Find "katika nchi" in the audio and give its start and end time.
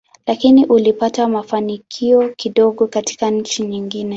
2.87-3.63